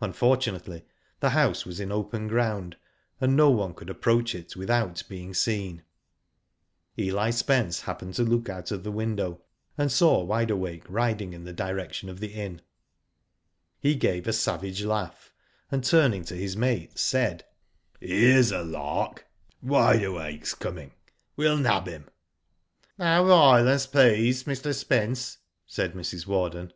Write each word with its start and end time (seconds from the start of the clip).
Unfortunately 0.00 0.84
the 1.18 1.30
house 1.30 1.66
was 1.66 1.80
in 1.80 1.90
open 1.90 2.28
ground, 2.28 2.76
and 3.20 3.34
no 3.36 3.50
one 3.50 3.74
could 3.74 3.90
approach 3.90 4.32
it 4.32 4.54
without 4.54 5.02
being 5.08 5.34
seen, 5.34 5.78
n^ 6.96 7.04
Eli 7.06 7.30
Spence 7.30 7.80
happened 7.80 8.14
to 8.14 8.22
look 8.22 8.48
out 8.48 8.70
of 8.70 8.84
the 8.84 8.92
window, 8.92 9.42
and 9.76 9.90
saw 9.90 10.22
Wide 10.22 10.52
Awake 10.52 10.84
riding 10.88 11.32
in 11.32 11.42
the 11.42 11.52
direction 11.52 12.08
of 12.08 12.20
the 12.20 12.28
inn.. 12.32 12.60
He 13.80 13.96
gave 13.96 14.28
a 14.28 14.32
savage 14.32 14.84
laugh, 14.84 15.34
and 15.68 15.82
turning 15.82 16.22
to 16.26 16.36
his 16.36 16.56
mates, 16.56 17.00
said: 17.02 17.44
Digitized 18.00 18.02
byGoogk 18.02 18.02
158 18.02 18.06
WHO 18.06 18.06
DID 18.06 18.12
ITf 18.12 18.34
'* 18.34 18.34
Here's 18.34 18.52
a 18.52 18.62
lark. 18.62 19.26
Wide 19.60 20.04
Awake's 20.04 20.54
coming. 20.54 20.92
We'll 21.34 21.56
nab 21.56 21.88
him." 21.88 22.06
*' 22.56 22.98
No 23.00 23.24
violence, 23.26 23.88
please, 23.88 24.44
Mr. 24.44 24.72
Spence," 24.72 25.38
said 25.66 25.94
Mrs. 25.94 26.24
Warden. 26.28 26.72